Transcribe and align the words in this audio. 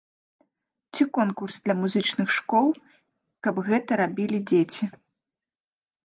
Ці 0.95 1.03
конкурс 1.17 1.55
для 1.67 1.75
музычных 1.81 2.27
школ, 2.37 2.67
каб 3.47 3.55
гэта 3.67 3.91
рабілі 4.01 4.37
дзеці. 4.53 4.85